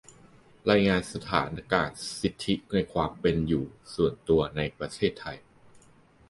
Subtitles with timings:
[0.71, 3.65] รายงานสถานการณ์สิทธิในความเป็นอยู่
[3.95, 5.37] ส่วนตัวในประเทศไทย